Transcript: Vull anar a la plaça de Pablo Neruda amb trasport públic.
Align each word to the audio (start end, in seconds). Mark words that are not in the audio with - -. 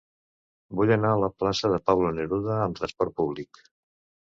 Vull 0.79 0.93
anar 0.95 1.11
a 1.17 1.19
la 1.25 1.29
plaça 1.43 1.71
de 1.75 1.79
Pablo 1.91 2.11
Neruda 2.21 2.57
amb 2.65 2.83
trasport 2.83 3.17
públic. 3.23 3.65